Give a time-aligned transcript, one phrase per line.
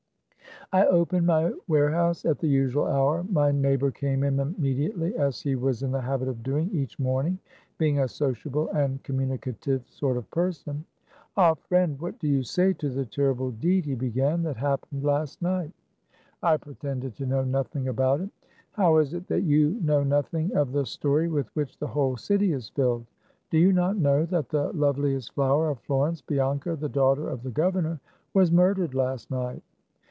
[0.73, 3.25] I opened my warehouse at the usual hour.
[3.29, 5.97] My neighbor came in immediately, as he was in 144 THE CAB AVAN.
[5.97, 6.43] the habit of
[6.73, 7.39] doing each morning,
[7.77, 10.85] being a sociable and communicative sort of person.
[11.35, 15.03] "Ah, friend, what do you say to the terrible deed,' 5 he began," that happened
[15.03, 15.73] last night?"
[16.41, 18.29] I pretended to know nothing about it."
[18.77, 22.53] How is it that you know nothing of the story with which the whole city
[22.53, 23.05] is filled?
[23.49, 27.43] Do you not know that the loveliest flower of Flor ence, Bianca, the daughter of
[27.43, 27.99] the governor,
[28.33, 29.63] was murdered last night